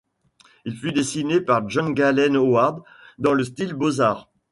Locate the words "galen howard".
1.93-2.81